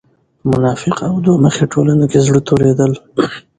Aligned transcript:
په 0.39 0.45
منافقه 0.53 1.03
او 1.11 1.15
دوه 1.25 1.37
مخې 1.45 1.65
ټولنه 1.73 2.05
کې 2.11 2.19
زړۀ 2.27 2.41
توريدل 2.47 2.91